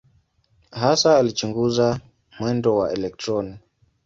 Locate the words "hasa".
0.71-1.17